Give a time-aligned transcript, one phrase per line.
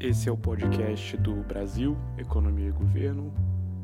[0.00, 3.30] Esse é o podcast do Brasil, Economia e Governo,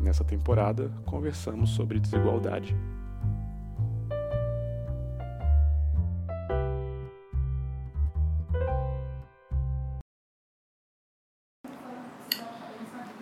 [0.00, 2.74] Nessa temporada, conversamos sobre desigualdade.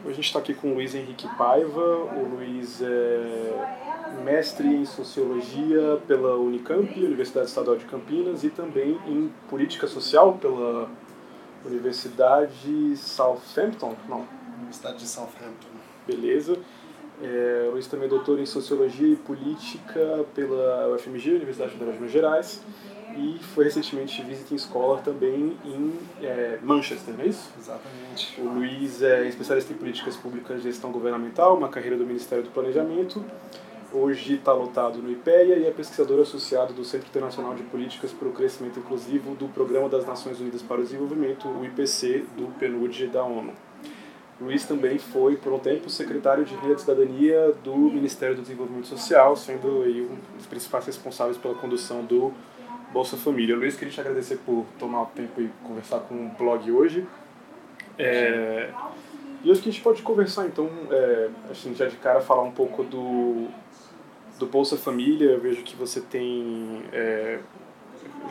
[0.02, 1.79] Hoje a gente está aqui com o Luiz Henrique Paiva.
[1.79, 3.90] O Luiz é
[4.24, 10.88] mestre em Sociologia pela Unicamp, Universidade Estadual de Campinas, e também em Política Social pela
[11.64, 14.27] Universidade Southampton, não?
[14.59, 15.69] Universidade de Southampton.
[16.06, 16.59] Beleza.
[17.23, 22.12] É, Luiz também é doutor em Sociologia e Política pela UFMG, Universidade Federal de Minas
[22.12, 22.62] Gerais,
[23.16, 27.50] e foi recentemente visiting scholar também em é, Manchester, não é isso?
[27.58, 28.41] Exatamente.
[28.41, 32.50] O Luiz é especialista em políticas públicas e gestão governamental, uma carreira do Ministério do
[32.50, 33.22] Planejamento,
[33.93, 38.28] Hoje está lotado no IPEA e é pesquisador associado do Centro Internacional de Políticas para
[38.28, 43.09] o Crescimento Inclusivo do Programa das Nações Unidas para o Desenvolvimento, o IPC, do PNUD
[43.09, 43.53] da ONU.
[44.41, 48.87] Luiz também foi, por um tempo, secretário de Rede de Cidadania do Ministério do Desenvolvimento
[48.87, 52.33] Social, sendo aí um dos principais responsáveis pela condução do
[52.92, 53.57] Bolsa Família.
[53.57, 57.05] Luiz, queria te agradecer por tomar o tempo e conversar com o blog hoje.
[57.98, 58.70] É...
[59.42, 62.51] E hoje que a gente pode conversar, então, é, assim, já de cara, falar um
[62.51, 63.48] pouco do,
[64.41, 67.38] do Bolsa Família, eu vejo que você tem é,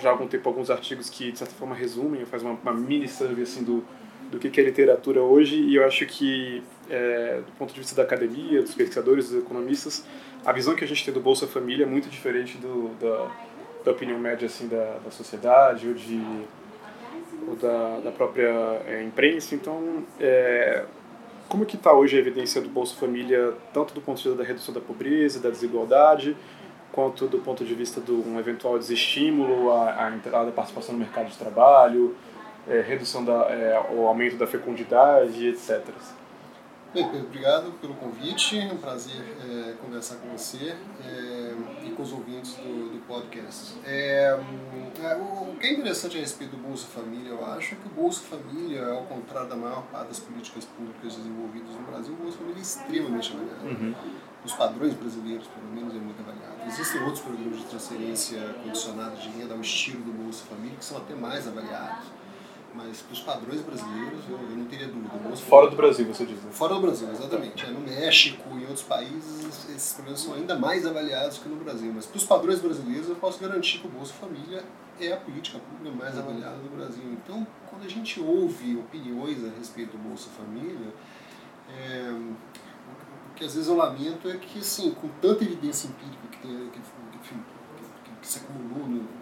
[0.02, 3.08] já há algum tempo alguns artigos que de certa forma resumem, faz uma, uma mini
[3.08, 3.84] survey assim do
[4.32, 8.04] do que é literatura hoje e eu acho que é, do ponto de vista da
[8.04, 10.06] academia, dos pesquisadores, dos economistas,
[10.46, 13.32] a visão que a gente tem do Bolsa Família é muito diferente do, da,
[13.86, 16.22] da opinião média assim da, da sociedade ou de
[17.48, 18.52] ou da, da própria
[18.86, 19.56] é, imprensa.
[19.56, 20.86] Então, é,
[21.50, 24.48] como que está hoje a evidência do Bolsa Família, tanto do ponto de vista da
[24.48, 26.38] redução da pobreza, da desigualdade,
[26.92, 31.00] quanto do ponto de vista de um eventual desestímulo à, à entrada da participação no
[31.00, 32.16] mercado de trabalho,
[32.68, 35.82] é, redução da, é, o aumento da fecundidade, etc.
[36.94, 38.60] Bem, Pedro, obrigado pelo convite.
[38.60, 41.49] É um prazer é, conversar com você é,
[41.86, 43.76] e com os ouvintes do, do podcast.
[43.86, 44.38] É,
[45.02, 47.90] é, o, que é interessante a respeito do Bolsa Família, eu acho, é que o
[47.90, 52.38] Bolsa Família, ao contrário da maior parte das políticas públicas desenvolvidas no Brasil, o Bolsa
[52.38, 53.66] Família é extremamente avaliado.
[53.66, 53.96] Uhum.
[54.44, 56.68] Os padrões brasileiros, pelo menos, é muito avaliado.
[56.68, 60.98] Existem outros programas de transferência condicionada de renda ao estilo do Bolsa Família que são
[60.98, 62.20] até mais avaliados
[62.74, 65.36] mas para os padrões brasileiros eu, eu, não teria dúvida.
[65.36, 66.42] Fora do Brasil, você diz?
[66.44, 66.52] Né?
[66.52, 67.66] Fora do Brasil, exatamente.
[67.66, 69.09] É, no México e outros países,
[70.16, 71.92] são ainda mais avaliados que no Brasil.
[71.94, 74.64] Mas para os padrões brasileiros, eu posso garantir que o Bolsa Família
[75.00, 77.04] é a política pública mais avaliada do Brasil.
[77.14, 80.94] Então, quando a gente ouve opiniões a respeito do Bolsa Família,
[81.70, 86.40] é, o que às vezes eu lamento é que, assim, com tanta evidência empírica que,
[86.40, 89.20] tem, que, que, que se acumulou no,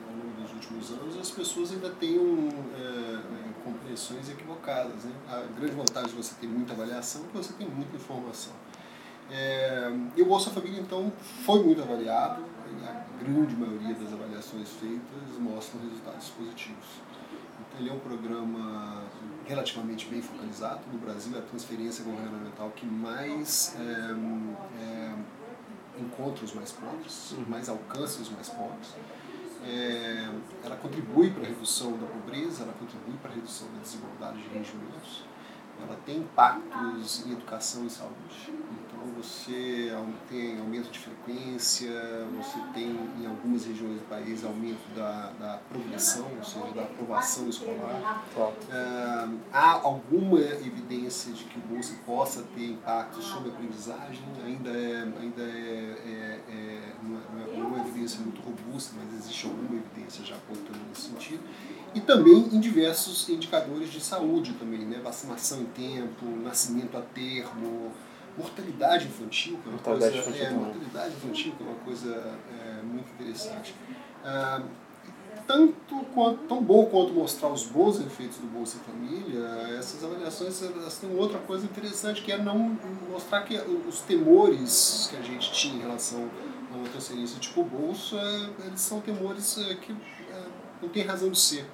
[0.58, 3.20] últimos anos, as pessoas ainda têm um, é,
[3.64, 5.04] compreensões equivocadas.
[5.06, 5.12] Né?
[5.28, 8.54] A grande vantagem de você ter muita avaliação é que você tem muita informação.
[9.30, 11.12] É, e o Bolsa Família, então,
[11.46, 12.44] foi muito avaliado,
[12.84, 16.86] a grande maioria das avaliações feitas mostram resultados positivos.
[17.60, 19.04] Então, ele é um programa
[19.46, 20.82] relativamente bem focalizado.
[20.92, 25.14] No Brasil, é a transferência governamental que mais é, é,
[26.00, 28.94] encontra os mais pobres, mais alcança os mais pobres
[29.68, 30.30] é,
[30.64, 34.48] ela contribui para a redução da pobreza, ela contribui para a redução da desigualdade de
[34.50, 35.24] rendimentos,
[35.82, 38.54] ela tem impactos em educação e saúde.
[39.18, 39.92] Você
[40.30, 41.92] tem aumento de frequência,
[42.36, 47.48] você tem em algumas regiões do país aumento da, da progressão, ou seja, da aprovação
[47.48, 48.26] escolar.
[48.70, 54.70] É, há alguma evidência de que o Bolsa possa ter impacto sobre a aprendizagem, ainda
[54.70, 59.46] é, ainda é, é, é não, é, não é uma evidência muito robusta, mas existe
[59.46, 61.44] alguma evidência já apontando nesse sentido
[61.94, 65.00] e também em diversos indicadores de saúde também, né?
[65.04, 67.92] vacinação em tempo, nascimento a termo,
[68.38, 72.40] mortalidade infantil, que é uma mortalidade coisa, infantil, é, mortalidade infantil, que é uma coisa
[72.52, 73.76] é, muito interessante.
[74.24, 74.62] Ah,
[75.48, 79.40] tanto quanto, tão bom quanto mostrar os bons efeitos do Bolsa Família,
[79.80, 82.78] essas avaliações elas têm outra coisa interessante, que é não
[83.10, 83.58] mostrar que
[83.88, 86.30] os temores que a gente tinha em relação
[86.72, 88.18] a uma transferência tipo Bolsa,
[88.66, 90.44] eles são temores é, que é,
[90.82, 91.66] não tem razão de ser.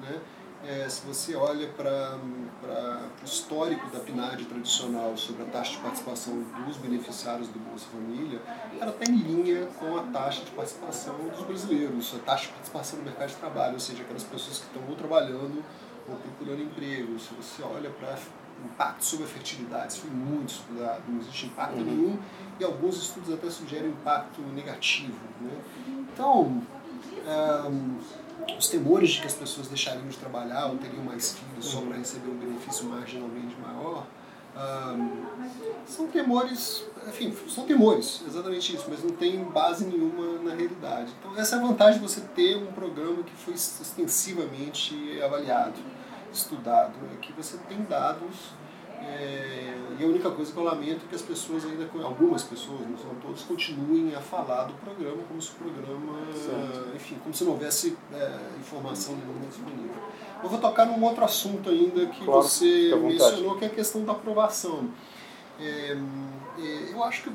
[0.00, 0.20] Né?
[0.66, 2.16] É, se você olha para
[3.20, 8.40] o histórico da PNAD tradicional sobre a taxa de participação dos beneficiários do Bolsa Família,
[8.80, 12.98] ela está em linha com a taxa de participação dos brasileiros, a taxa de participação
[13.00, 15.62] no mercado de trabalho, ou seja, aquelas pessoas que estão ou trabalhando
[16.08, 17.18] ou procurando emprego.
[17.18, 18.16] Se você olha para
[18.64, 21.84] impacto sobre a fertilidade, isso foi muito estudado, não existe impacto Uhum.
[21.84, 22.18] nenhum
[22.58, 25.18] e alguns estudos até sugerem impacto negativo.
[25.42, 25.50] Né?
[26.12, 26.62] Então,
[27.26, 27.98] ahn,
[28.58, 31.96] os temores de que as pessoas deixariam de trabalhar ou teriam mais filhos só para
[31.96, 34.06] receber um benefício marginalmente maior,
[34.56, 35.08] ahn,
[35.86, 41.12] são temores, enfim, são temores, exatamente isso, mas não tem base nenhuma na realidade.
[41.18, 45.80] Então essa é a vantagem de você ter um programa que foi extensivamente avaliado,
[46.32, 48.52] estudado, é que você tem dados
[49.06, 52.80] é, e a única coisa que eu lamento é que as pessoas ainda, algumas pessoas,
[52.80, 56.96] não são todos, continuem a falar do programa como se o programa, Certo.
[56.96, 59.94] enfim, como se não houvesse é, informação nenhuma disponível.
[60.42, 64.04] Eu vou tocar num outro assunto ainda que Claro, você mencionou, que é a questão
[64.04, 64.90] da aprovação.
[65.60, 65.96] É,
[66.58, 67.34] é, eu acho que eu-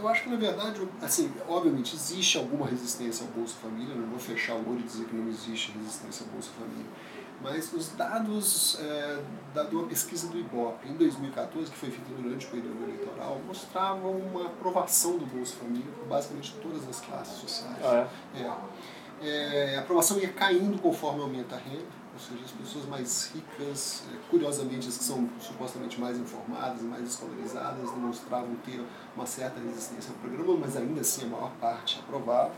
[0.00, 4.18] eu acho que na verdade assim obviamente existe alguma resistência ao Bolsa Família não vou
[4.18, 6.84] fechar o olho e dizer que não existe resistência ao Bolsa Família
[7.44, 12.10] mas os dados é, da, de uma pesquisa do IBOP em 2014 que foi feita
[12.20, 17.38] durante o período eleitoral mostravam uma aprovação do Bolsa Família por basicamente todas as classes
[17.38, 18.40] sociais Ah, é?
[18.40, 18.54] é.
[19.22, 24.02] É, a aprovação ia caindo conforme aumenta a renda, ou seja, as pessoas mais ricas,
[24.12, 28.84] é, curiosamente as que são supostamente mais informadas, mais escolarizadas, demonstravam ter
[29.16, 32.52] uma certa resistência ao programa, mas ainda assim a maior parte aprovava.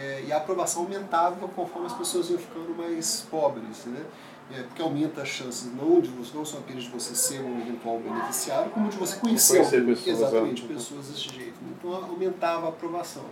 [0.00, 4.04] É, e a aprovação aumentava conforme as pessoas iam ficando mais pobres, né?
[4.52, 7.60] É, porque aumenta as chances não, de, você- não só apenas de você ser um
[7.60, 10.68] eventual beneficiário, como de você conhecer, Conhecer pessoas, exatamente é.
[10.68, 11.54] pessoas desse jeito.
[11.70, 13.24] Então aumentava a aprovação.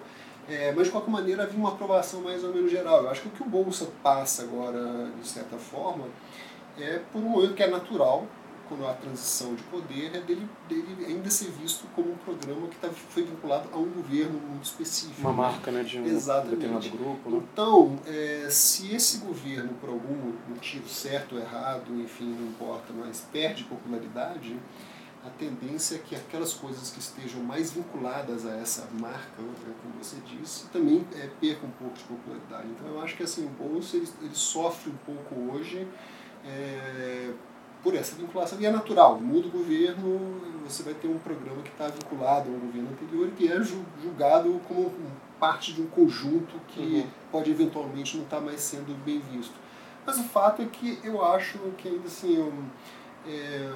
[0.49, 3.03] É, mas de qualquer maneira havia uma aprovação mais ou menos geral.
[3.03, 6.05] Eu acho que o que o Bolsa passa agora, de certa forma,
[6.79, 8.27] é por um momento que é natural,
[8.73, 12.77] quando há transição de poder, é dele, dele ainda ser visto como um programa que
[12.77, 15.21] tá, foi vinculado a um governo muito específico.
[15.21, 16.57] Uma marca né, de um Exatamente.
[16.57, 17.31] determinado grupo.
[17.31, 17.43] Né?
[17.53, 23.27] Então, é, se esse governo, por algum motivo certo ou errado, enfim, não importa, mas
[23.31, 24.59] perde popularidade,
[25.25, 30.03] a tendência é que aquelas coisas que estejam mais vinculadas a essa marca, né, como
[30.03, 32.69] você disse, também é, percam um pouco de popularidade.
[32.71, 35.87] Então, eu acho que assim, o Bolsa ele, ele sofre um pouco hoje
[36.45, 37.33] é,
[37.83, 38.61] por essa vinculação.
[38.61, 42.57] E é natural, muda o governo, você vai ter um programa que está vinculado ao
[42.59, 44.93] governo anterior e que é ju- julgado como
[45.41, 47.07] parte de um conjunto que Uhum.
[47.33, 49.55] pode eventualmente não estar mais sendo bem visto.
[50.07, 52.65] Mas o fato é que eu acho que ainda assim um,
[53.27, 53.73] é,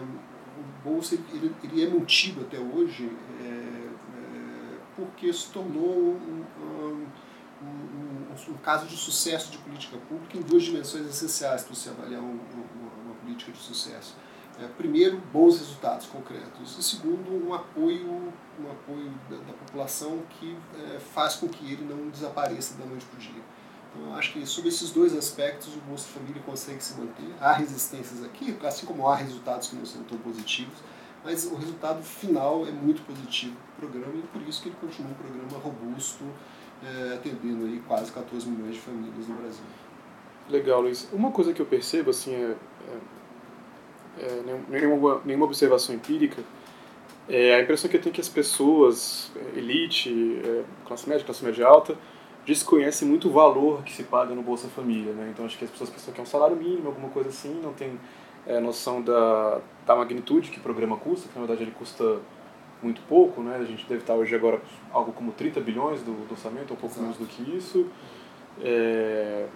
[0.59, 3.11] o Bolsa ele, ele é mantido até hoje
[3.41, 7.07] é, é, porque se tornou um, um,
[7.63, 12.39] um- caso de sucesso de política pública em duas dimensões essenciais para você avaliar um-
[13.27, 14.15] política de sucesso.
[14.59, 16.79] É, primeiro, bons resultados concretos.
[16.79, 21.85] E segundo, um apoio, um apoio da, da população que é, faz com que ele
[21.85, 23.43] não desapareça da noite para o dia.
[23.93, 27.35] Então, acho que sobre esses dois aspectos o Bolsa Família consegue se manter.
[27.39, 30.79] Há resistências aqui, assim como há resultados que não são tão positivos,
[31.23, 34.77] mas o resultado final é muito positivo para o programa e por isso que ele
[34.81, 36.25] continua um programa robusto,
[36.83, 39.65] é, atendendo aí quase 14 milhões de famílias no Brasil.
[40.49, 41.09] Legal, Luiz.
[41.13, 42.55] Uma coisa que eu percebo, assim, é,
[44.19, 46.43] é, é nenhum- nenhuma, nenhuma observação empírica,
[47.29, 51.45] é a impressão que eu tenho que as pessoas, é, elite, é, classe média, classe
[51.45, 51.97] média alta,
[52.47, 55.29] desconhecem muito o valor que se paga no Bolsa Família, né?
[55.33, 57.73] Então acho que as pessoas pensam que é um salário mínimo, alguma coisa assim, não
[57.73, 57.99] tem
[58.47, 62.21] é, noção da, da magnitude que o programa custa, que na verdade ele custa
[62.81, 63.57] muito pouco, né?
[63.57, 64.61] A gente deve estar hoje agora
[64.93, 67.03] algo como 30 bilhões do, do orçamento, ou um pouco Exato.
[67.03, 67.87] menos do que isso.
[68.63, 69.47] É,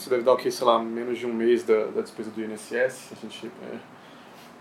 [0.00, 2.42] isso deve dar o que, sei lá, menos de um mês da, da despesa do
[2.42, 3.76] INSS, se a gente é,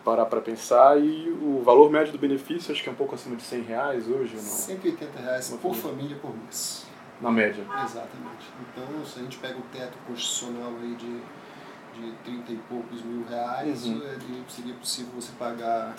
[0.03, 0.99] parar para pensar.
[1.01, 4.07] E o valor médio do benefício acho que é um pouco acima de 100 reais
[4.07, 4.49] hoje, ou não?
[4.49, 5.81] 180 reais por família.
[5.81, 6.85] família por mês.
[7.21, 7.63] Na média.
[7.83, 8.47] Exatamente.
[8.71, 13.25] Então, se a gente pega o teto constitucional aí de, de 30 e poucos mil
[13.27, 14.01] reais, Uhum.
[14.03, 14.17] é,
[14.49, 15.95] seria possível você pagar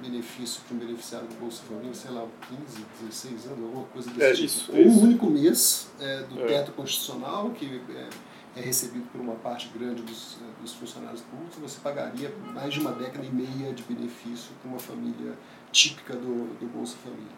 [0.00, 4.22] benefício para um beneficiário do Bolsa Família, sei lá, 15, 16 anos, alguma coisa desse
[4.22, 4.44] É, tipo.
[4.46, 4.98] isso, é isso.
[5.00, 6.46] um único mês é, do É.
[6.46, 8.08] teto constitucional, que é,
[8.56, 12.80] é recebido por uma parte grande dos, é, dos funcionários públicos, você pagaria mais de
[12.80, 15.34] uma década e meia de benefício para uma família
[15.70, 17.32] típica do, do Bolsa Família.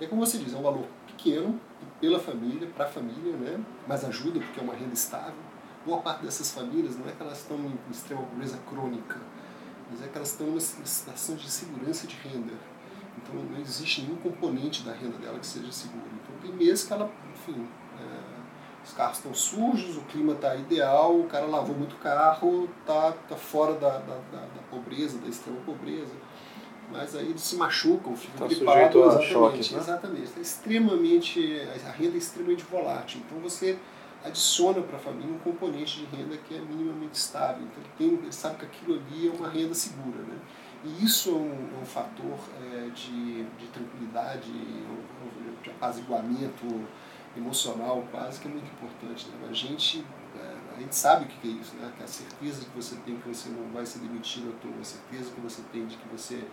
[0.00, 1.58] É como você diz, é um valor pequeno
[2.00, 3.64] pela família, para a família, né?
[3.86, 5.34] mas ajuda porque é uma renda estável.
[5.86, 9.18] Boa parte dessas famílias não é que elas estão em extrema pobreza crônica,
[9.90, 12.52] mas é que elas estão numa situação de segurança de renda.
[13.16, 16.04] Então não existe nenhum componente da renda dela que seja seguro.
[16.22, 17.66] Então tem meses que ela, enfim,
[17.98, 18.35] é,
[18.86, 23.36] os carros estão sujos, o clima está ideal, o cara lavou muito carro, tá, tá
[23.36, 26.14] fora da, da, da, da pobreza, da extrema pobreza
[26.90, 28.94] mas aí eles se machucam, ficam Tá gripados.
[28.94, 29.78] exatamente, choques, né?
[29.78, 30.32] exatamente.
[30.36, 33.20] É extremamente, a renda é extremamente volátil.
[33.26, 33.76] Então você
[34.24, 37.62] adiciona para a família um componente de renda que é minimamente estável.
[37.64, 40.18] Então ele, tem, ele sabe que aquilo ali é uma renda segura.
[40.22, 40.38] Né?
[40.84, 42.38] E isso é um, é um fator
[42.72, 44.50] é, de, de tranquilidade,
[45.62, 46.66] de apaziguamento
[47.36, 49.28] emocional quase que é muito importante.
[49.28, 49.48] Né?
[49.48, 50.04] A gente
[50.76, 51.90] a gente sabe o que é isso, né?
[51.96, 54.84] que a certeza que você tem que você não vai ser demitido à toa, a
[54.84, 56.44] certeza que você tem de que você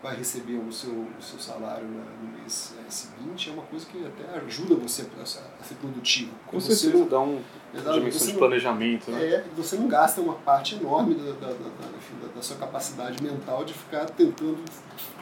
[0.00, 4.04] vai receber o seu, o seu salário no mês é, seguinte, é uma coisa que
[4.06, 6.30] até ajuda você a, ser produtivo.
[6.46, 7.42] Com certeza, não, dá um
[7.94, 9.10] dimensão de planejamento.
[9.10, 9.24] Né?
[9.24, 13.72] É, você não gasta uma parte enorme da, da, da, da, sua capacidade mental de
[13.72, 14.58] ficar tentando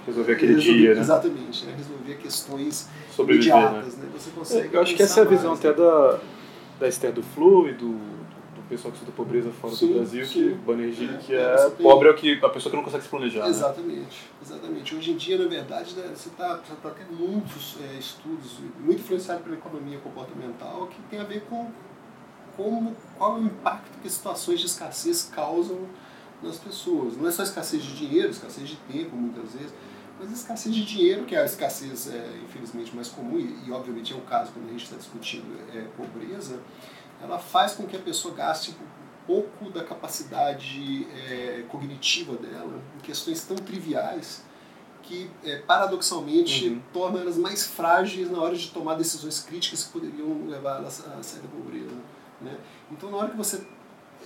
[0.04, 1.00] resolver aquele resolver, dia, né?
[1.00, 1.74] Exatamente, né?
[1.76, 3.96] resolver questões imediatas.
[3.96, 4.06] Né?
[4.06, 4.10] né?
[4.18, 5.76] Você consegue Eu acho que essa é a visão mais, até né?
[5.76, 6.18] da,
[6.80, 8.21] da Esther do Flu e do
[8.72, 10.32] pessoal que estuda pobreza fora sim, do Brasil, sim.
[10.32, 13.04] que Banerjee, é, que é, é pobre é o que, a pessoa que não consegue
[13.04, 13.42] se planejar.
[13.42, 13.48] Né?
[13.50, 14.30] Exatamente, né?
[14.42, 14.94] exatamente.
[14.94, 19.42] Hoje em dia, na verdade, né, você está tá tendo muitos é, estudos, muito influenciado
[19.42, 21.70] pela economia comportamental, que tem a ver com
[22.56, 25.86] como, qual é o impacto que situações de escassez causam
[26.42, 27.16] nas pessoas.
[27.16, 29.72] Não é só escassez de dinheiro, escassez de tempo, muitas vezes,
[30.18, 34.12] mas escassez de dinheiro, que é a escassez, é, infelizmente, mais comum, e, e obviamente
[34.12, 36.58] é o caso quando a gente está discutindo é, pobreza,
[37.22, 43.00] ela faz com que a pessoa gaste um pouco da capacidade é, cognitiva dela em
[43.00, 44.42] questões tão triviais
[45.02, 46.82] que, é, paradoxalmente, uhum.
[46.92, 51.22] torna elas mais frágeis na hora de tomar decisões críticas que poderiam levar elas a
[51.22, 51.96] sair da pobreza.
[52.40, 52.56] Né?
[52.90, 53.66] Então, na hora que você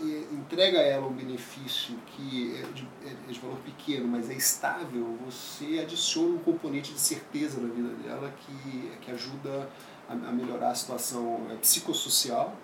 [0.00, 4.34] é, entrega a ela um benefício que é de, é de, valor pequeno, mas é
[4.34, 9.68] estável, você adiciona um componente de certeza na vida dela que, que ajuda
[10.08, 12.54] a, a melhorar a situação é, psicossocial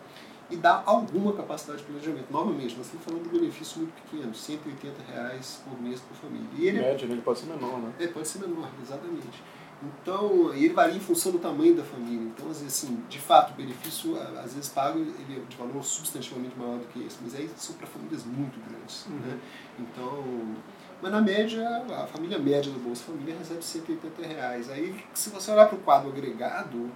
[0.53, 2.31] e dá alguma capacidade de planejamento.
[2.31, 6.47] Novamente, nós estamos falando de um benefício muito pequeno, 180 reais por mês por família.
[6.59, 7.15] E ele, Médio, né?
[7.15, 7.93] ele pode ser menor, né?
[7.99, 9.43] É, pode ser menor, exatamente.
[9.83, 12.23] Então, ele varia em função do tamanho da família.
[12.23, 15.83] Então, às vezes, assim, de fato, o benefício, às vezes, pago ele é de valor
[15.83, 19.07] substantivamente maior do que esse, mas aí são para famílias muito grandes.
[19.07, 19.17] Uhum.
[19.17, 19.41] Né?
[19.81, 20.55] Então,
[21.01, 21.67] mas na média,
[21.99, 24.71] a família média do Bolsa Família recebe 180 reais.
[24.71, 26.91] Aí, se você olhar para o quadro agregado,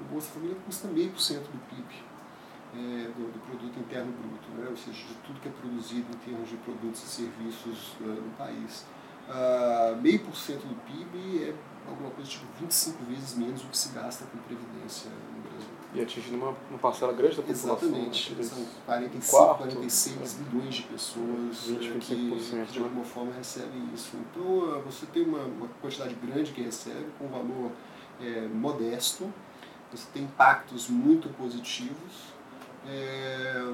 [0.00, 2.11] o Bolsa Família custa meio por cento do PIB
[2.74, 4.66] é, do, do, produto interno bruto, né?
[4.70, 8.30] ou seja, de tudo que é produzido em termos de produtos e serviços uh, no
[8.38, 8.86] país.
[9.28, 11.54] Uh, meio por cento do PIB é
[11.86, 15.70] alguma coisa tipo 25 vezes menos do que se gasta com previdência no Brasil.
[15.94, 17.74] E atingindo uma, uma parcela grande da população.
[17.74, 18.32] Exatamente.
[18.32, 18.42] Né?
[18.42, 23.90] São 45, quarto, 46 milhões de pessoas 20, eh, que, que, de alguma forma recebem
[23.94, 24.16] isso.
[24.16, 27.70] Então você tem uma, uma quantidade grande que recebe com um valor
[28.20, 29.30] é, modesto,
[29.90, 32.31] você tem impactos muito positivos
[32.86, 33.64] é,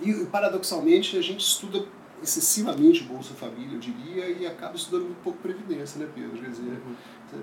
[0.00, 1.84] e paradoxalmente a gente estuda
[2.22, 6.38] excessivamente Bolsa Família, eu diria, e acaba estudando muito pouco Previdência, né, Pedro?
[6.38, 6.94] Quer dizer, uhum.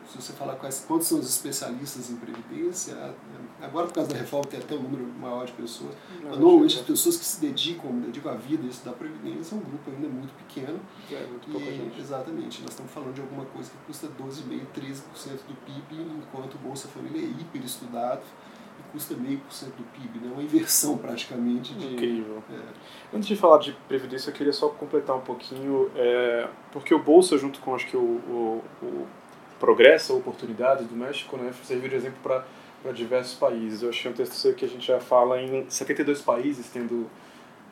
[0.07, 3.13] se você falar quais, quantos são os especialistas em Previdência,
[3.61, 6.79] agora por causa da reforma tem até um número maior de pessoas, Não, mas normalmente
[6.79, 10.07] as pessoas que se dedicam, dedicam a vida a estudar Previdência é um grupo ainda
[10.07, 10.79] muito pequeno.
[11.11, 11.99] É, muito pouca e, gente.
[11.99, 15.03] Exatamente, nós estamos falando de alguma coisa que custa 12,5%, 13%
[15.45, 18.23] do PIB, enquanto Bolsa Família é hiper estudado
[18.91, 20.31] custa meio por cento do PIB, né?
[20.31, 21.73] uma inversão praticamente.
[21.73, 22.43] De, Incrível.
[22.51, 23.15] É.
[23.15, 27.37] Antes de falar de previdência, eu queria só completar um pouquinho, é, porque o Bolsa,
[27.37, 29.07] junto com acho que o, o, o
[29.59, 33.81] Progresso, a Oportunidades do México, né, serviu de exemplo para diversos países.
[33.81, 37.09] Eu achei um texto que a gente já fala em 72 países tendo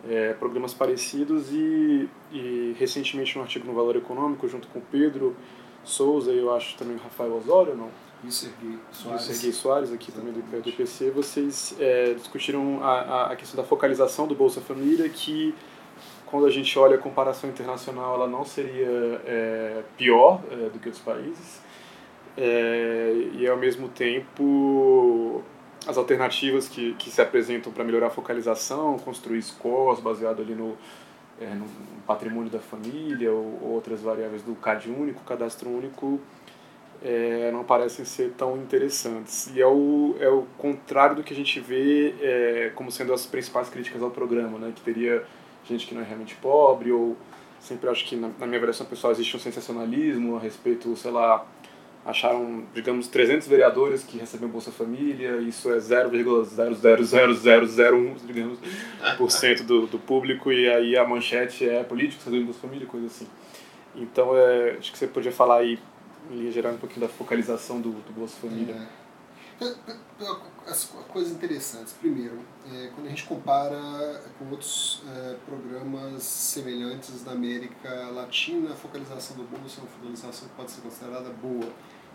[0.07, 5.35] é, programas parecidos e, e recentemente um artigo no Valor Econômico, junto com o Pedro
[5.83, 7.89] Souza e eu acho também o Rafael Osório, não?
[8.27, 9.55] E o Serguei Soares.
[9.55, 10.41] Soares, aqui Exatamente.
[10.41, 15.55] também do IPC, vocês é, discutiram a, a questão da focalização do Bolsa Família, que
[16.25, 20.89] quando a gente olha a comparação internacional, ela não seria é, pior é, do que
[20.89, 21.61] outros países.
[22.35, 25.41] É, e ao mesmo tempo
[25.87, 30.77] as alternativas que, que se apresentam para melhorar a focalização, construir scores baseado ali no,
[31.39, 31.65] é, no
[32.05, 36.19] patrimônio da família ou, ou outras variáveis do CAD único, cadastro único,
[37.03, 39.49] é, não parecem ser tão interessantes.
[39.53, 43.25] E é o, é o contrário do que a gente vê é, como sendo as
[43.25, 44.71] principais críticas ao programa, né?
[44.75, 45.23] que teria
[45.63, 47.17] gente que não é realmente pobre, ou
[47.59, 51.45] sempre acho que, na, na minha versão pessoal, existe um sensacionalismo a respeito, sei lá,
[52.05, 58.59] acharam, digamos, 300 vereadores que recebem Bolsa Família, isso é 0,00001, digamos,
[59.17, 63.07] por cento do, do público, e aí a manchete é políticos recebendo Bolsa Família, coisa
[63.07, 63.27] assim.
[63.93, 65.77] Então, é, acho que você podia falar aí
[66.29, 68.75] em linha geral, um pouquinho da focalização do, do Bolsa Família.
[68.75, 69.07] É.
[70.67, 71.93] As coisas interessantes.
[71.93, 72.39] Primeiro,
[72.71, 79.37] é, quando a gente compara com outros é, programas semelhantes na América Latina, a focalização
[79.37, 81.71] do Bolsa é uma focalização que pode ser considerada boa.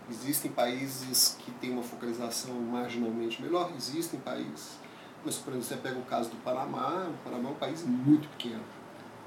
[0.09, 4.77] Existem países que têm uma focalização marginalmente melhor, existem países.
[5.25, 8.27] Mas, por exemplo, você pega o caso do Panamá, o Panamá é um país muito
[8.29, 8.63] pequeno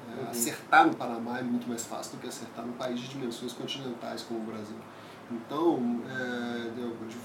[0.07, 0.31] Uhum.
[0.31, 4.23] Acertar no Panamá é muito mais fácil do que acertar num país de dimensões continentais
[4.23, 4.77] como o Brasil.
[5.31, 6.71] Então, é,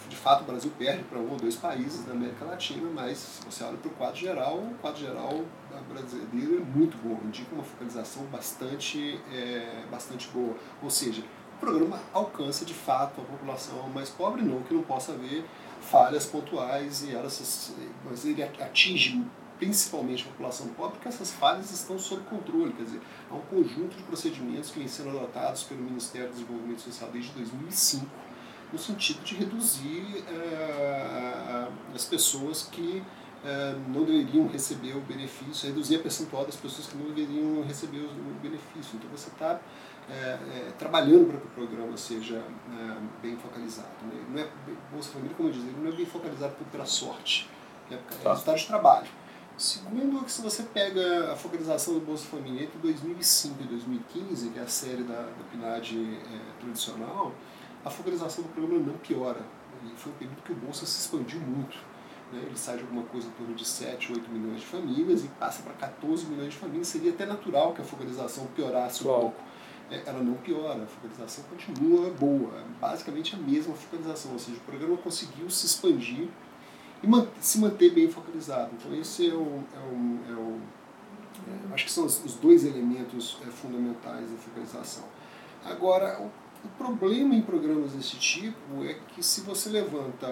[0.10, 3.46] de, fato, o Brasil perde para um ou dois países da América Latina, mas se
[3.46, 5.46] você olha para o quadro geral, o quadro geral
[5.88, 10.56] brasileiro é muito bom, indica uma focalização bastante, é, bastante boa.
[10.82, 11.22] Ou seja,
[11.58, 15.46] o programa alcança de fato a população mais pobre, não que não possa haver
[15.80, 19.24] falhas pontuais e elas, mas ele atinge
[19.62, 22.74] principalmente a população pobre, porque essas falhas estão sob controle.
[22.74, 26.82] Quer dizer, há um conjunto de procedimentos que vêm sendo adotados pelo Ministério do Desenvolvimento
[26.82, 28.08] Social desde 2005,
[28.74, 33.04] no sentido de reduzir eh, as pessoas que
[33.46, 38.00] eh, não deveriam receber o benefício, reduzir a percentual das pessoas que não deveriam receber
[38.00, 38.96] o benefício.
[38.96, 39.60] Então você está
[40.10, 43.90] é, é, trabalhando para que o programa seja é, bem focalizado.
[44.12, 44.26] Né?
[44.28, 44.48] Não é,
[44.92, 47.48] Bolsa Família, como eu não é bem focalizado pela sorte,
[47.92, 48.32] é, é tá.
[48.32, 49.21] resultado de trabalho.
[49.62, 54.58] Segundo, que se você pega a focalização do Bolsa Família entre 2005 e 2015, que
[54.58, 57.32] é a série da, da PNAD é, tradicional,
[57.86, 59.46] a focalização do programa não piora.
[59.86, 61.78] E foi um período que o Bolsa se expandiu muito.
[62.34, 62.42] Né?
[62.44, 65.62] Ele sai de alguma coisa em torno de 7, 8 milhões de famílias e passa
[65.62, 66.88] para 14 milhões de famílias.
[66.88, 69.40] Seria até natural que a focalização piorasse um pouco.
[69.92, 72.58] É, ela não piora, a focalização continua boa.
[72.58, 76.30] É basicamente a mesma focalização, ou seja, o programa conseguiu se expandir
[77.04, 77.08] e
[77.40, 78.72] se manter bem focalizado.
[78.78, 80.60] Então esse é o, é o, é o
[81.48, 85.04] é, acho que são os, dois elementos é, fundamentais da focalização.
[85.66, 86.26] Agora, o,
[86.66, 90.28] o, problema em programas desse tipo é que se você levanta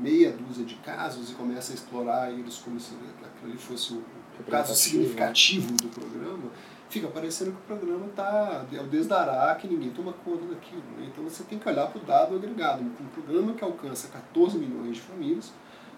[0.00, 4.04] meia dúzia de casos e começa a explorar eles como se aquilo fosse o,
[4.38, 6.50] o caso significativo do programa,
[6.88, 10.82] fica parecendo que o programa está é o desdará que ninguém toma conta daquilo.
[10.98, 11.08] Né?
[11.10, 12.82] Então você tem que olhar para o dado agregado.
[12.82, 15.52] Um programa que alcança 14 milhões de famílias,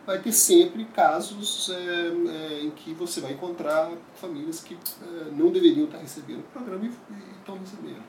[0.06, 5.50] vai ter sempre casos é, é, em que você vai encontrar famílias que é, não
[5.50, 6.90] deveriam estar recebendo o programa e,
[7.38, 8.02] estão recebendo.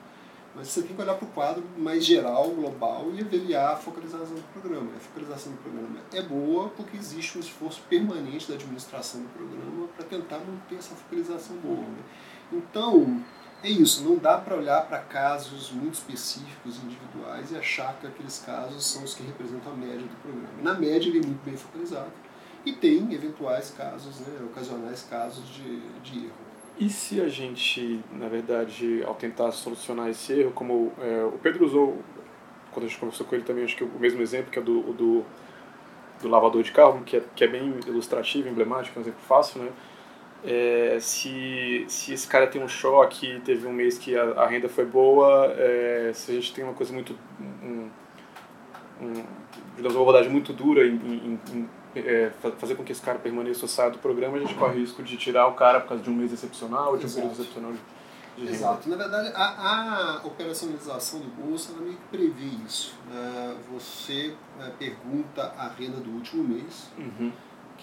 [0.56, 4.36] Mas você tem que olhar para o quadro mais geral, global, e avaliar a focalização
[4.36, 4.92] do programa.
[4.96, 9.88] A focalização do programa é boa porque existe um esforço permanente da administração do programa
[9.96, 11.80] para tentar manter essa focalização boa.
[11.80, 12.02] Né?
[12.52, 13.20] Então,
[13.64, 18.44] é isso, não dá para olhar para casos muito específicos, individuais, e achar que aqueles
[18.44, 20.48] casos são os que representam a média do programa.
[20.62, 22.12] Na média, ele é muito bem focalizado
[22.66, 26.34] e tem eventuais casos, né, ocasionais casos de, de erro.
[26.78, 31.64] E se a gente, na verdade, ao tentar solucionar esse erro, como é, o Pedro
[31.64, 32.02] usou,
[32.70, 34.92] quando a gente conversou com ele também, acho que o mesmo exemplo, que é do,
[34.92, 35.24] do,
[36.20, 39.70] do lavador de carro, que é, que é bem ilustrativo, emblemático, um exemplo fácil, né?
[40.44, 44.68] É, se, se esse cara tem um choque, teve um mês que a, a renda
[44.68, 47.18] foi boa, é, se a gente tem uma coisa muito.
[47.40, 47.88] Um,
[49.00, 49.24] um,
[49.78, 53.68] uma abordagem muito dura em, em, em é, fazer com que esse cara permaneça ou
[53.68, 56.10] saia do programa, a gente corre o risco de tirar o cara por causa de
[56.10, 57.78] um mês excepcional, de um período excepcional de.
[58.36, 58.88] Exato.
[58.88, 62.94] Na verdade, a, a operacionalização do bolsa ela meio que prevê isso.
[63.10, 66.90] É, você é, pergunta a renda do último mês.
[66.98, 67.32] Uhum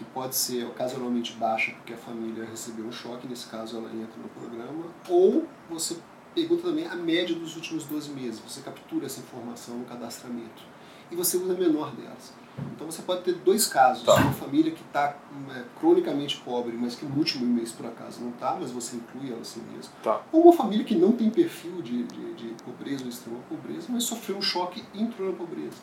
[0.01, 4.17] que pode ser ocasionalmente baixa porque a família recebeu um choque, nesse caso ela entra
[4.19, 5.97] no programa, ou você
[6.33, 10.63] pergunta também a média dos últimos 12 meses, você captura essa informação no cadastramento
[11.11, 12.33] e você usa a menor delas.
[12.75, 14.15] Então você pode ter dois casos, tá.
[14.15, 15.15] uma família que está
[15.55, 19.31] é, cronicamente pobre, mas que no último mês por acaso não está, mas você inclui
[19.31, 19.93] ela assim mesmo.
[20.03, 20.21] Tá.
[20.31, 24.03] Ou uma família que não tem perfil de, de, de pobreza ou extrema pobreza, mas
[24.03, 25.77] sofreu um choque e entrou na pobreza.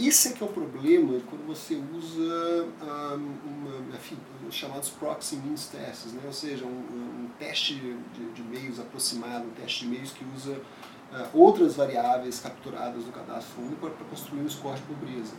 [0.00, 4.16] Esse é que é o problema quando você usa um, uma, enfim,
[4.48, 6.22] os chamados proxy means tests, né?
[6.24, 10.52] ou seja, um, um teste de, de, meios aproximado, um teste de meios que usa
[10.52, 15.34] uh, outras variáveis capturadas no cadastro único para construir um score de pobreza.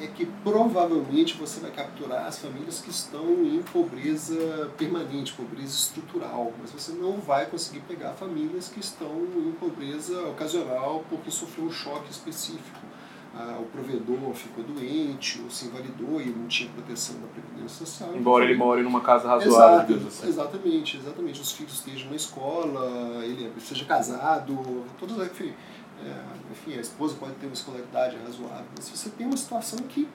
[0.00, 6.54] É que provavelmente você vai capturar as famílias que estão em pobreza permanente, pobreza estrutural,
[6.58, 11.70] mas você não vai conseguir pegar famílias que estão em pobreza ocasional porque sofreu um
[11.70, 12.93] choque específico
[13.36, 18.14] ah, o provedor ficou doente ou se invalidou e não tinha proteção da Previdência Social.
[18.14, 19.96] Embora ele more numa casa razoável.
[19.96, 20.28] Exato, assim.
[20.28, 21.40] Exatamente, exatamente.
[21.40, 25.52] Os filhos estejam na escola, ele seja casado, todos, enfim,
[26.00, 28.66] é, enfim, a esposa pode ter uma escolaridade razoável.
[28.76, 30.08] Mas você tem uma situação que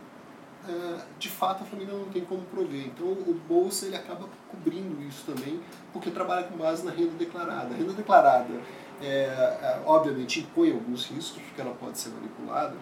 [0.67, 2.86] é, de fato a família não tem como prover.
[2.88, 5.60] Então o Bolsa ele acaba cobrindo isso também,
[5.91, 7.73] porque trabalha com base na renda declarada.
[7.73, 8.53] A renda declarada,
[9.01, 12.75] é, é obviamente, impõe alguns riscos, porque ela pode ser manipulada,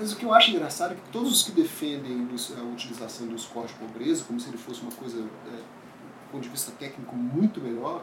[0.00, 2.26] mas o que eu acho engraçado é que todos os que defendem
[2.58, 6.42] a utilização do score de pobreza, como se ele fosse uma coisa, é, do ponto
[6.42, 8.02] de vista técnico, muito melhor,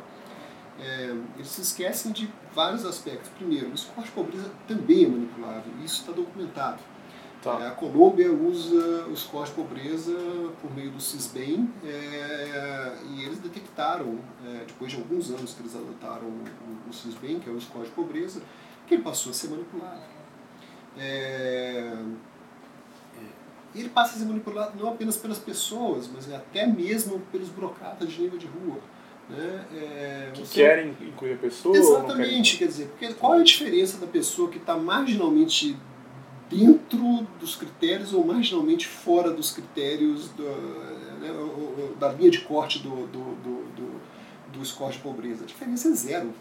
[0.79, 3.31] é, eles se esquecem de vários aspectos.
[3.31, 6.83] Primeiro, o score de pobreza também é manipulável, isso está documentado.
[7.41, 7.59] Tá.
[7.61, 10.13] É, a Colômbia usa os scores de pobreza
[10.61, 15.75] por meio do CISBEM é, e eles detectaram, é, depois de alguns anos que eles
[15.75, 18.39] adotaram o, o CISBEM, que é o score de pobreza,
[18.85, 20.16] que ele passou a ser manipulado.
[20.99, 21.93] É,
[23.75, 28.21] ele passa a ser manipulado não apenas pelas pessoas, mas até mesmo pelos burocratas de
[28.21, 28.79] nível de rua.
[29.29, 29.65] Né?
[29.75, 31.75] É, que querem incluir a pessoa?
[31.75, 35.77] Exatamente, quer dizer, porque qual é a diferença da pessoa que está marginalmente
[36.49, 41.29] dentro dos critérios ou marginalmente fora dos critérios do, né,
[41.99, 44.01] da linha de corte do, do, do, do,
[44.53, 45.43] do score de pobreza?
[45.43, 46.33] A diferença é zero.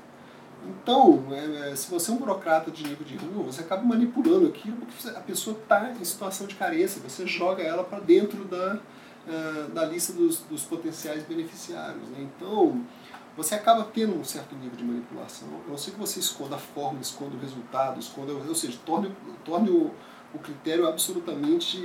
[0.68, 4.46] Então, é, é, se você é um burocrata de nível de rua, você acaba manipulando
[4.46, 8.79] aquilo porque a pessoa está em situação de carência, você joga ela para dentro da,
[9.26, 12.09] uh, da lista dos, dos potenciais beneficiários.
[12.09, 12.29] Né?
[12.37, 12.85] Então,
[13.37, 15.48] você acaba tendo um certo nível de manipulação.
[15.66, 19.14] A não ser que você esconda a forma, esconda o resultado, esconda, ou seja, torne,
[19.44, 19.92] torne o,
[20.35, 21.79] o critério absolutamente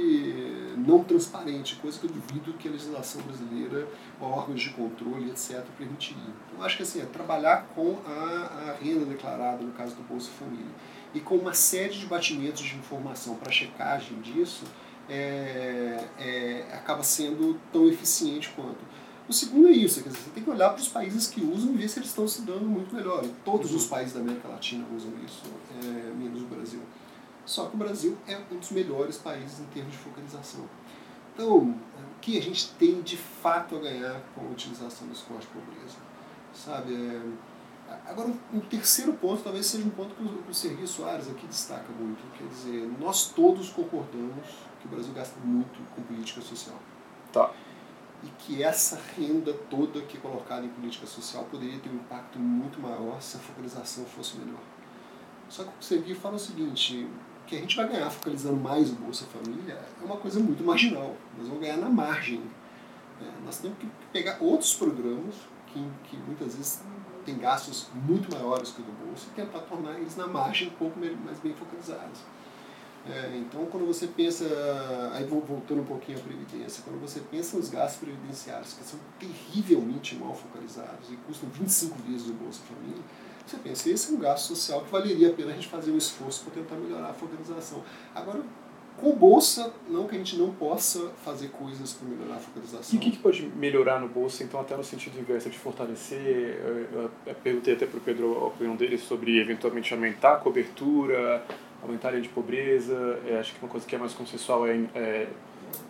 [0.77, 3.87] não transparente, coisa que eu duvido que a legislação brasileira,
[4.19, 6.33] órgãos de controle, etc., permitiriam.
[6.47, 10.29] Então, acho que assim, é trabalhar com a, a renda declarada, no caso do Bolsa
[10.37, 10.71] Família,
[11.13, 14.63] e com uma série de batimentos de informação para checagem disso,
[15.09, 18.79] é, é, acaba sendo tão eficiente quanto.
[19.27, 21.73] O segundo é isso, quer dizer, você tem que olhar para os países que usam
[21.73, 23.23] e ver se eles estão se dando muito melhor.
[23.45, 25.43] Todos os países da América Latina usam isso,
[25.83, 26.11] é.
[27.51, 30.63] Só que o Brasil é um dos melhores países em termos de focalização.
[31.33, 35.41] Então, o que a gente tem de fato a ganhar com a utilização do score
[35.41, 35.97] de pobreza?
[36.53, 36.93] Sabe?
[36.93, 37.21] É...
[38.09, 42.23] Agora, um terceiro ponto talvez seja um ponto que o, Sergio Soares aqui destaca muito.
[42.37, 44.47] Quer dizer, nós todos concordamos
[44.79, 46.79] que o Brasil gasta muito com política social.
[47.33, 47.51] Tá.
[48.23, 52.39] E que essa renda toda que é colocada em política social poderia ter um impacto
[52.39, 54.61] muito maior se a focalização fosse melhor.
[55.49, 57.09] Só que o Sergio fala o seguinte,
[57.51, 61.17] que a gente vai ganhar focalizando mais o Bolsa Família é uma coisa muito marginal.
[61.37, 62.41] Nós vamos ganhar na margem.
[63.21, 65.35] É, nós temos que pegar outros programas
[65.67, 66.81] que, que muitas vezes
[67.25, 70.71] têm gastos muito maiores que o do Bolsa e tentar tornar eles na margem um
[70.71, 72.21] pouco mais bem focalizados.
[73.05, 74.45] É, então, quando você pensa,
[75.13, 80.15] aí voltando um pouquinho à Previdência, quando você pensa nos gastos previdenciários, que são terrivelmente
[80.15, 83.03] mal focalizados e custam 25 vezes o Bolsa Família,
[83.45, 85.97] você pensa, esse é um gasto social que valeria a pena a gente fazer um
[85.97, 87.81] esforço para tentar melhorar a focalização.
[88.13, 88.41] Agora,
[88.97, 92.93] com bolsa, não que a gente não possa fazer coisas para melhorar a focalização.
[92.93, 96.19] E o que, que, pode melhorar no bolsa, então, até no sentido inverso, de fortalecer?
[96.19, 101.43] Eu, eu perguntei até para o Pedro a opinião dele sobre eventualmente aumentar a cobertura,
[101.81, 103.19] aumentar a linha de pobreza.
[103.25, 105.27] É, acho que uma coisa que é mais consensual é, é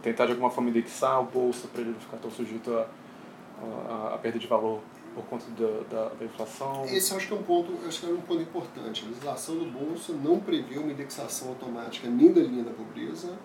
[0.01, 4.39] tentar de alguma forma indexar o bolsa para ele não ficar tão sujeito a perda
[4.39, 4.79] de valor
[5.13, 6.85] por conta da, da, da, inflação?
[6.85, 9.03] Esse acho que é um ponto, acho que é um ponto importante.
[9.05, 13.37] A legislação do Bolsa não prevê uma indexação automática nem da linha da pobreza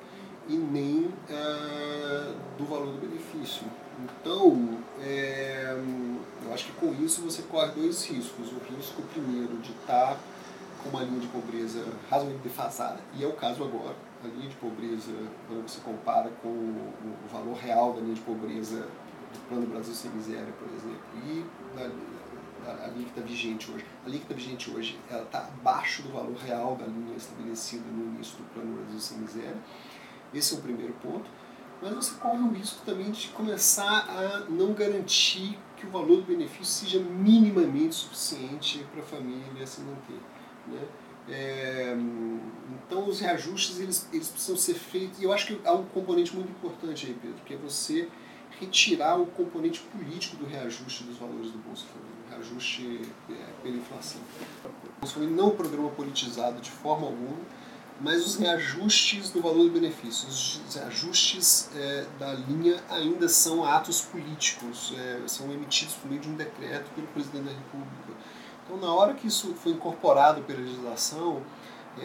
[0.48, 3.66] e nem é, do valor do benefício.
[3.98, 5.76] Então, é,
[6.44, 8.52] eu acho que com isso você corre dois riscos.
[8.52, 10.16] O risco, primeiro, de estar
[10.82, 13.96] com uma linha de pobreza razoavelmente defasada, e é o caso agora.
[14.22, 15.12] A linha de pobreza,
[15.46, 18.86] quando você compara com o valor real da linha de pobreza
[19.36, 21.44] do Plano Brasil Sem Miséria, por exemplo, e
[22.66, 23.84] a, linha que está vigente hoje.
[24.04, 28.44] A está vigente hoje está abaixo do valor real da linha estabelecida no início do
[28.52, 29.56] Plano Brasil Sem Miséria.
[30.34, 31.28] Esse é o primeiro ponto.
[31.80, 36.22] Mas você corre o risco também de começar a não garantir que o valor do
[36.22, 40.20] benefício seja minimamente suficiente para a família se manter.
[40.66, 40.80] Né?
[41.28, 41.96] É,
[42.86, 46.34] então os reajustes eles, eles precisam ser feitos, e eu acho que há um componente
[46.34, 48.08] muito importante aí, Pedro, que é você
[48.58, 54.20] retirar o componente político do reajuste dos valores do Bolsa Família, reajuste é, pela inflação.
[54.64, 57.36] O Bolsa Família não é um programa politizado de forma alguma,
[58.00, 64.02] mas os reajustes do valor do benefício, os reajustes é, da linha ainda são atos
[64.02, 68.12] políticos, é, são emitidos por meio de um decreto pelo presidente da República.
[68.64, 71.42] Então, na hora que isso foi incorporado pela legislação,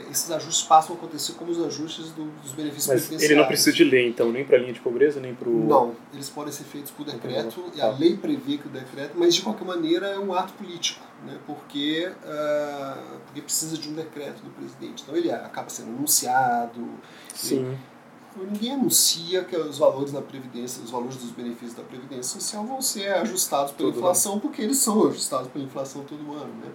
[0.10, 3.74] esses ajustes passam a acontecer como os ajustes do, dos benefícios Mas ele não precisa
[3.74, 5.68] de lei, então, nem para a linha de pobreza, nem para o...
[5.68, 9.36] Não, eles podem ser feitos por decreto, e a lei prevê que o decreto, mas
[9.36, 14.42] de qualquer maneira é um ato político, né, porque, uh, porque precisa de um decreto
[14.44, 15.04] do presidente.
[15.04, 16.88] Então ele acaba sendo anunciado.
[17.34, 17.78] Sim.
[17.88, 17.92] E,
[18.40, 22.82] ninguém anuncia que os valores da Previdência, os valores dos benefícios da Previdência Social vão
[22.82, 24.42] ser ajustados pela todo inflação, ano.
[24.42, 26.54] porque eles são ajustados pela inflação todo ano.
[26.62, 26.72] Né?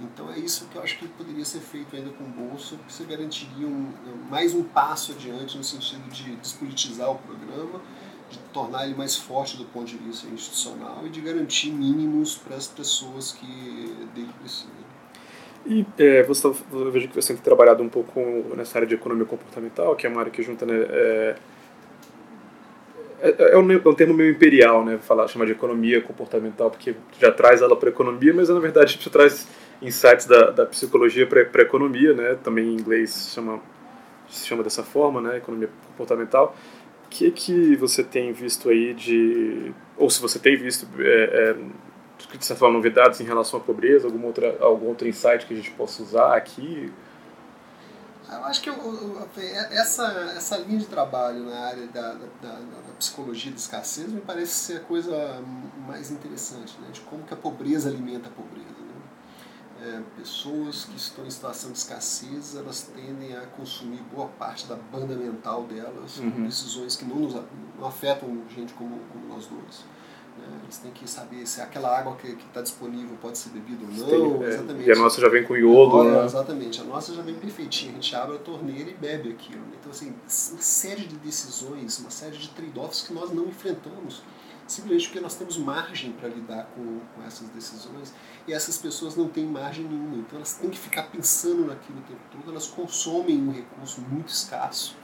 [0.00, 2.92] Então é isso que eu acho que poderia ser feito ainda com o bolso, porque
[2.92, 3.92] você garantiria um,
[4.28, 7.80] mais um passo adiante no sentido de despolitizar o programa,
[8.30, 12.56] de tornar ele mais forte do ponto de vista institucional e de garantir mínimos para
[12.56, 13.46] as pessoas que
[14.14, 14.70] dele precisam.
[15.64, 18.20] E é, você, tá, eu vejo que você tem trabalhado um pouco
[18.54, 21.36] nessa área de economia comportamental, que é uma área que junta né, é,
[23.20, 24.98] é, é, um, é um termo meio imperial, né?
[24.98, 29.10] Falar, chamar de economia comportamental, porque já traz ela para economia, mas na verdade gente
[29.10, 29.48] traz
[29.82, 32.36] insights da, da psicologia para economia, né?
[32.42, 33.60] Também em inglês chama,
[34.28, 35.38] se chama dessa forma, né?
[35.38, 36.56] Economia comportamental.
[37.06, 42.36] O que que você tem visto aí de, ou se você tem visto é, é,
[42.36, 45.56] de certa forma novidades em relação à pobreza, algum outra algum outro insight que a
[45.56, 46.92] gente possa usar aqui?
[48.28, 49.28] Eu acho que eu, eu,
[49.70, 50.04] essa,
[50.36, 54.52] essa linha de trabalho na área da, da, da, da, psicologia da escassez me parece
[54.52, 55.40] ser a coisa
[55.86, 56.88] mais interessante, né?
[56.92, 58.75] de como que a pobreza alimenta a pobreza.
[59.86, 64.74] É, pessoas que estão em situação de escassez, elas tendem a consumir boa parte da
[64.74, 66.28] banda mental delas uhum.
[66.32, 67.34] com decisões que não, nos,
[67.78, 69.84] não afetam gente como, como nós dois.
[70.38, 70.60] Né?
[70.64, 74.38] Eles têm que saber se aquela água que está disponível pode ser bebida ou não.
[74.38, 74.88] Tem, é, exatamente.
[74.88, 76.24] E a nossa já vem com iodo, né?
[76.24, 76.80] Exatamente.
[76.80, 77.92] A nossa já vem perfeitinha.
[77.92, 79.62] A gente abre a torneira e bebe aquilo.
[79.78, 80.14] Então, assim,
[80.52, 84.22] uma série de decisões, uma série de trade-offs que nós não enfrentamos.
[84.66, 88.12] Simplesmente porque nós temos margem para lidar com, com essas decisões
[88.48, 90.16] e essas pessoas não têm margem nenhuma.
[90.16, 92.50] Então, elas têm que ficar pensando naquilo o tempo todo.
[92.50, 94.96] Elas consomem um recurso muito escasso,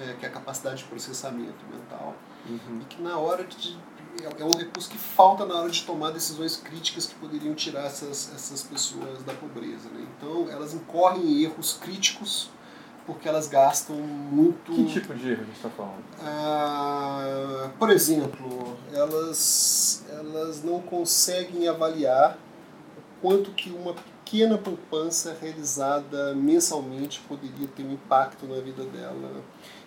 [0.00, 2.16] é, que é a capacidade de processamento mental.
[2.48, 2.80] Uhum.
[2.80, 3.78] E que na hora de
[4.20, 7.86] é, é um recurso que falta na hora de tomar decisões críticas que poderiam tirar
[7.86, 9.88] essas, essas pessoas da pobreza.
[9.90, 10.06] Né?
[10.16, 12.50] Então, elas incorrem em erros críticos
[13.06, 14.72] porque elas gastam muito.
[14.72, 16.04] Que tipo de erro você está falando?
[16.20, 22.38] Ah, por exemplo, elas, elas não conseguem avaliar
[23.20, 29.42] quanto que uma pequena poupança realizada mensalmente poderia ter um impacto na vida dela.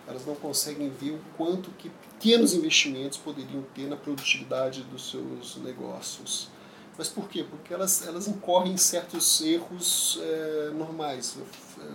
[0.08, 5.56] Elas não conseguem ver o quanto que pequenos investimentos poderiam ter na produtividade dos seus
[5.56, 6.48] negócios.
[6.96, 7.44] Mas por quê?
[7.48, 11.36] Porque elas, elas incorrem em certos erros é, normais.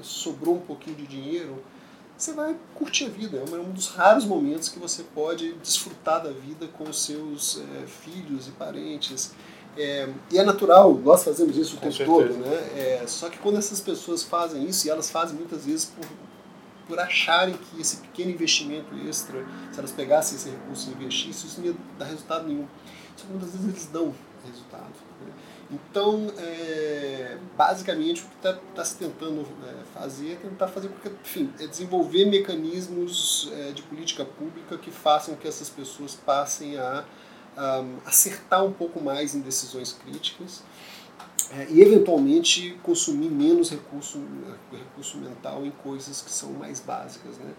[0.04, 1.64] Sobrou um pouquinho de dinheiro,
[2.16, 3.38] você vai curtir a vida.
[3.38, 7.88] É um dos raros momentos que você pode desfrutar da vida com os seus é,
[7.88, 9.32] filhos e parentes.
[9.76, 12.34] É, e é natural, nós fazemos isso o com tempo certeza.
[12.34, 12.56] todo, né?
[12.76, 16.06] É, só que quando essas pessoas fazem isso, e elas fazem muitas vezes por
[16.88, 21.60] por acharem que esse pequeno investimento extra, se elas pegassem esse recurso e investissem, isso
[21.60, 22.68] não ia dar resultado nenhum.
[23.16, 24.14] Só que muitas vezes eles dão
[24.46, 24.94] resultado.
[25.22, 25.32] Né?
[25.72, 31.10] Então, é, basicamente, o que está tá se tentando é, fazer é tentar fazer, porque,
[31.10, 37.06] enfim, é desenvolver mecanismos é, de política pública que façam que essas pessoas passem a,
[37.56, 40.62] a acertar um pouco mais em decisões críticas
[41.50, 44.22] é, e eventualmente consumir menos recurso,
[44.72, 47.38] recurso mental em coisas que são mais básicas.
[47.38, 47.54] Né?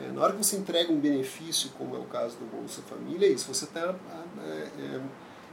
[0.00, 3.26] É, na hora que você entrega um benefício, como é o caso do Bolsa Família,
[3.28, 5.00] é isso, você está é, é,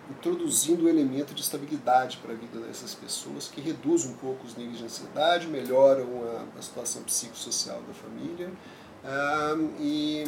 [0.09, 4.55] introduzindo um elemento de estabilidade para a vida dessas pessoas, que reduz um pouco os
[4.55, 6.07] níveis de ansiedade, melhoram
[6.55, 8.51] a, a situação psicossocial da família,
[9.79, 10.23] e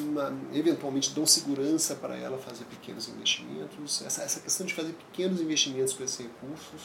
[0.53, 4.03] eventualmente dão segurança para ela fazer pequenos investimentos.
[4.05, 6.81] Essa, essa questão de fazer pequenos investimentos com esses recursos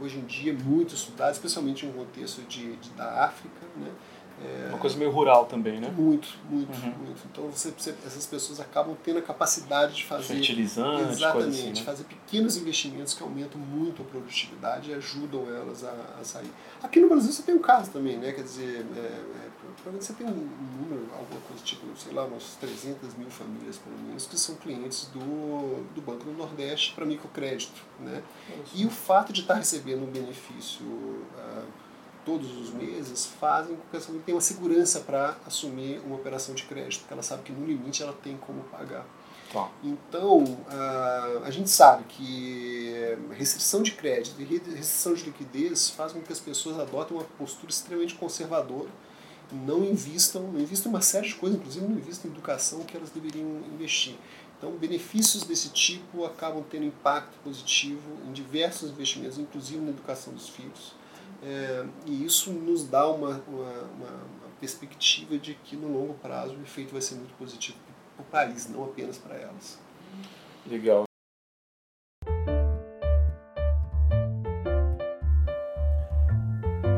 [0.00, 3.90] hoje em dia muito estudado, especialmente em um contexto de, de da África, né?
[4.44, 5.90] É, Uma coisa meio rural também, né?
[5.96, 6.92] Muito, muito, uhum.
[6.98, 7.22] muito.
[7.32, 10.34] Então você, você, essas pessoas acabam tendo a capacidade de fazer.
[10.34, 11.82] Fertilizante, exatamente, assim, né?
[11.82, 16.50] fazer pequenos investimentos que aumentam muito a produtividade e ajudam elas a, a, sair.
[16.82, 18.32] Aqui no Brasil você tem um caso também, né?
[18.32, 19.45] Quer dizer, é, é,
[19.86, 23.96] provavelmente você tem um número, alguma coisa tipo, sei lá, umas 300 mil famílias pelo
[23.98, 28.22] menos, que são clientes do, do Banco do Nordeste para microcrédito, né?
[28.74, 30.84] E o fato de estar recebendo um benefício.
[30.84, 31.86] Uh,
[32.24, 36.56] todos os meses fazem com que essa família tenha uma segurança para assumir uma operação
[36.56, 39.06] de crédito, porque ela sabe que no limite ela tem como pagar.
[39.52, 39.70] Tá.
[39.84, 40.42] Então,
[41.44, 46.40] a gente sabe que restrição de crédito e restrição de liquidez fazem com que as
[46.40, 48.90] pessoas adotem uma postura extremamente conservadora
[49.52, 53.10] não investam, não investam uma série de coisas, inclusive não investem em educação que elas
[53.10, 54.14] deveriam investir.
[54.58, 60.48] Então, benefícios desse tipo acabam tendo impacto positivo em diversos investimentos, inclusive na educação dos
[60.48, 60.94] filhos.
[61.42, 66.62] É, e isso nos dá uma, uma, uma, perspectiva de que no longo prazo o
[66.62, 67.76] efeito vai ser muito positivo
[68.16, 69.78] para o país, não apenas para elas.
[70.66, 71.05] Legal.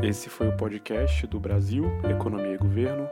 [0.08, 3.06] Esse foi o podcast do Brasil Economia e Governo